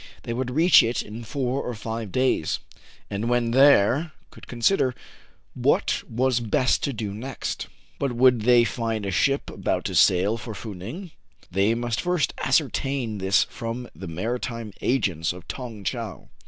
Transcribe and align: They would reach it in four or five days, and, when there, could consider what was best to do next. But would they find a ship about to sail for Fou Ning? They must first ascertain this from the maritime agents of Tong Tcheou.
They 0.23 0.33
would 0.33 0.49
reach 0.49 0.81
it 0.81 1.03
in 1.03 1.23
four 1.23 1.61
or 1.61 1.75
five 1.75 2.11
days, 2.11 2.59
and, 3.07 3.29
when 3.29 3.51
there, 3.51 4.13
could 4.31 4.47
consider 4.47 4.95
what 5.53 6.01
was 6.09 6.39
best 6.39 6.81
to 6.85 6.91
do 6.91 7.13
next. 7.13 7.67
But 7.99 8.13
would 8.13 8.41
they 8.41 8.63
find 8.63 9.05
a 9.05 9.11
ship 9.11 9.47
about 9.51 9.85
to 9.85 9.93
sail 9.93 10.37
for 10.39 10.55
Fou 10.55 10.73
Ning? 10.73 11.11
They 11.51 11.75
must 11.75 12.01
first 12.01 12.33
ascertain 12.39 13.19
this 13.19 13.43
from 13.43 13.89
the 13.95 14.07
maritime 14.07 14.73
agents 14.81 15.33
of 15.33 15.47
Tong 15.47 15.83
Tcheou. 15.83 16.29